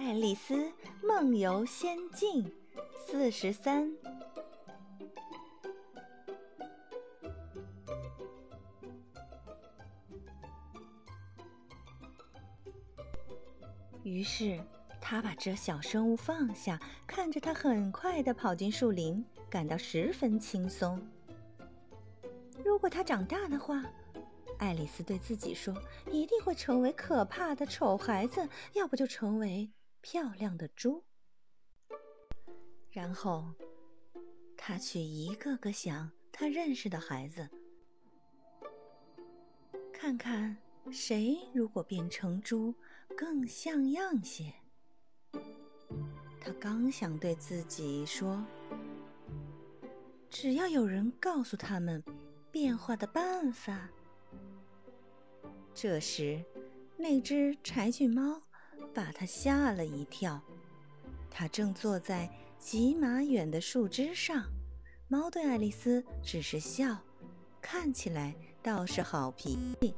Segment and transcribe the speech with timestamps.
[0.00, 0.72] 爱丽丝
[1.06, 2.50] 梦游仙境
[3.06, 3.92] 四十三。
[14.02, 14.58] 于是，
[15.02, 20.98] 他把这小生物放下，看着它很快的跑进树林，感到十分轻松。
[22.64, 23.84] 如果它长大的话，
[24.58, 25.74] 爱丽丝对自己说
[26.10, 29.70] ：“一定会成为可怕的丑孩子，要不就成为
[30.00, 31.04] 漂亮的猪。”
[32.90, 33.52] 然后，
[34.56, 37.48] 他去一个个想他认识的孩子，
[39.92, 40.56] 看看
[40.90, 42.74] 谁如果变成猪
[43.16, 44.52] 更像样些。
[46.40, 48.44] 他刚想对自己说
[50.28, 52.02] ：“只要有人告诉他们
[52.50, 53.88] 变化的办法。”
[55.72, 56.44] 这时，
[56.96, 58.42] 那只柴郡猫
[58.94, 60.40] 把它吓了一跳。
[61.30, 64.44] 它正坐在几码远的树枝上。
[65.08, 66.96] 猫对爱丽丝只是笑，
[67.60, 69.94] 看起来倒是好脾气。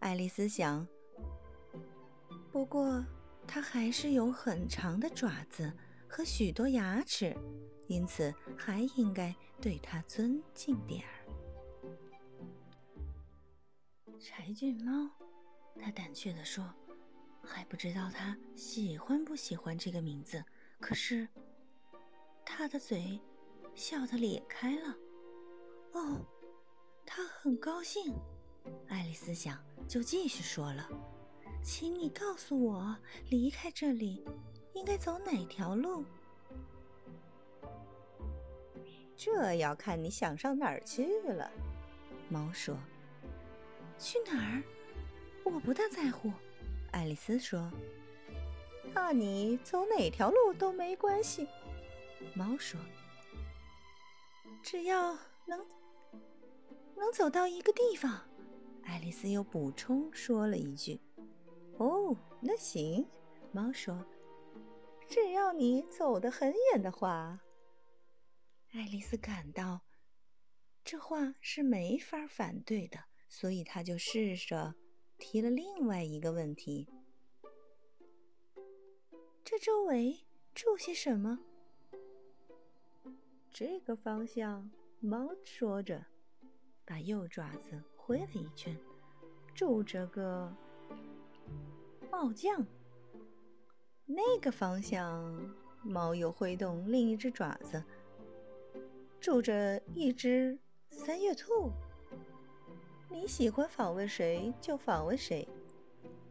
[0.00, 0.86] 爱丽丝想，
[2.50, 3.04] 不过
[3.46, 5.72] 它还是有很长的爪子
[6.08, 7.36] 和许多牙齿，
[7.86, 11.12] 因此还应该对它尊敬点儿。
[14.18, 15.10] 柴郡猫，
[15.80, 16.64] 他胆怯地说
[17.46, 20.44] ：“还不知道他喜欢不喜欢这个名字。”
[20.80, 21.26] 可是，
[22.44, 23.18] 他的嘴
[23.74, 24.94] 笑得咧开了。
[25.92, 26.20] 哦，
[27.06, 28.14] 他很高兴。
[28.88, 30.86] 爱丽丝想，就继续说了
[31.62, 32.94] ：“请你告诉我，
[33.30, 34.22] 离开这里
[34.74, 36.04] 应该走哪条路？”
[39.16, 41.50] 这要看你想上哪儿去了。”
[42.28, 42.76] 猫说。
[43.98, 44.62] 去哪儿？
[45.42, 46.30] 我不大在乎。
[46.96, 47.70] 爱丽丝说
[48.94, 51.46] ：“那你走哪条路都没关系。”
[52.34, 52.80] 猫说
[54.64, 55.12] ：“只要
[55.44, 55.66] 能
[56.96, 58.26] 能走到一个地方。”
[58.82, 60.98] 爱丽丝又补充说了一句
[61.76, 63.06] ：“哦，那行。”
[63.52, 64.02] 猫说
[65.06, 67.38] ：“只要你走得很远的话。”
[68.72, 69.82] 爱丽丝感到
[70.82, 72.98] 这话是没法反对的。
[73.28, 74.74] 所以她就试着
[75.18, 76.88] 提了另外一个问题：
[79.44, 80.20] 这周围
[80.54, 81.38] 住些什么？
[83.50, 86.04] 这个方向，猫说着，
[86.84, 88.78] 把右爪子挥了一圈，
[89.54, 90.54] 住着个
[92.10, 92.64] 帽匠。
[94.04, 95.34] 那个方向，
[95.82, 97.82] 猫又挥动另一只爪子，
[99.18, 100.58] 住着一只
[100.90, 101.72] 三月兔。
[103.08, 105.48] 你喜欢访问谁就访问谁，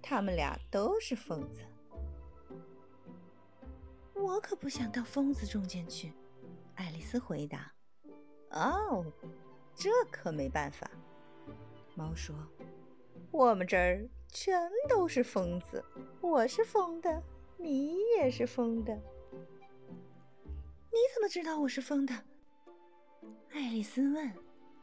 [0.00, 1.62] 他们俩都是疯子。
[4.14, 6.12] 我可不想到疯子中间去，
[6.74, 7.72] 爱丽丝回答。
[8.50, 9.04] 哦，
[9.74, 10.90] 这可没办法。
[11.94, 12.34] 猫说
[13.30, 15.84] ：“我们这儿全都是疯子，
[16.20, 17.22] 我是疯的，
[17.56, 18.94] 你也是疯的。
[20.90, 22.14] 你怎么知道我是疯的？”
[23.52, 24.32] 爱丽丝问。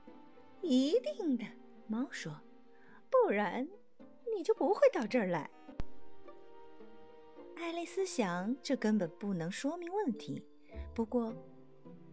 [0.61, 1.45] “一定的。”
[1.89, 2.31] 猫说
[3.09, 3.67] ：“不然
[4.35, 5.49] 你就不会到这儿来。”
[7.57, 10.45] 爱丽丝想，这根本不能说明问题。
[10.93, 11.33] 不过，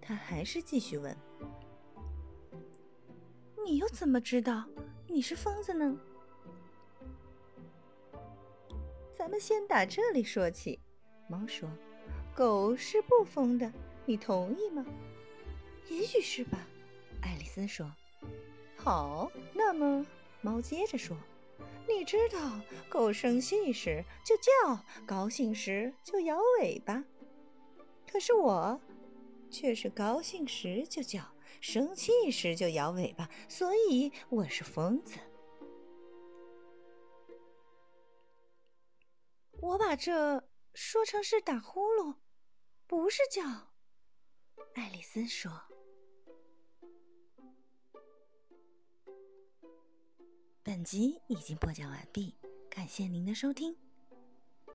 [0.01, 1.15] 她还是继续问
[3.63, 4.65] ：“你又怎么知道
[5.07, 5.95] 你是疯子呢？”
[9.15, 10.81] 咱们先打这里说起。
[11.29, 11.69] 猫说
[12.35, 13.71] ：“狗是不疯的，
[14.07, 14.87] 你同意吗
[15.91, 16.67] ？”“也许是吧。”
[17.21, 17.87] 爱丽丝说。
[18.87, 20.07] 好，那么
[20.41, 21.17] 猫接着说
[21.91, 24.53] ：“你知道，狗生气时就叫，
[25.05, 27.05] 高兴时就摇尾巴。
[28.09, 28.81] 可是我
[29.51, 35.19] 却是高兴时就叫，生气时就摇尾巴，所以我是疯子。”
[39.59, 42.15] 我把这说成是打呼噜，
[42.87, 43.43] 不是叫。
[44.75, 45.66] 爱丽丝说。
[50.87, 52.33] 集已经播讲完毕，
[52.71, 53.86] 感谢您的收听。